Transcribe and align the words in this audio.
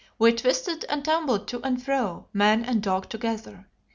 We 0.17 0.33
twisted 0.33 0.83
and 0.89 1.05
tumbled 1.05 1.47
to 1.49 1.61
and 1.61 1.79
fro, 1.79 2.25
man 2.33 2.65
and 2.65 2.81
dog 2.81 3.07
together. 3.07 3.67